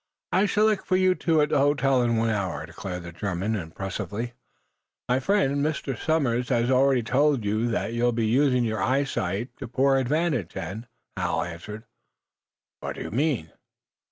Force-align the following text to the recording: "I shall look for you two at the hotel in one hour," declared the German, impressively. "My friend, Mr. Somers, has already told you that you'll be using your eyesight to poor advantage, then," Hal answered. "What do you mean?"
"I 0.31 0.47
shall 0.47 0.65
look 0.65 0.83
for 0.83 0.97
you 0.97 1.13
two 1.13 1.41
at 1.43 1.49
the 1.49 1.59
hotel 1.59 2.01
in 2.01 2.17
one 2.17 2.31
hour," 2.31 2.65
declared 2.65 3.03
the 3.03 3.11
German, 3.11 3.55
impressively. 3.55 4.33
"My 5.07 5.19
friend, 5.19 5.63
Mr. 5.63 5.95
Somers, 5.95 6.49
has 6.49 6.71
already 6.71 7.03
told 7.03 7.45
you 7.45 7.67
that 7.69 7.93
you'll 7.93 8.11
be 8.11 8.25
using 8.25 8.63
your 8.63 8.81
eyesight 8.81 9.55
to 9.57 9.67
poor 9.67 9.97
advantage, 9.97 10.53
then," 10.55 10.87
Hal 11.17 11.43
answered. 11.43 11.83
"What 12.79 12.95
do 12.95 13.03
you 13.03 13.11
mean?" 13.11 13.51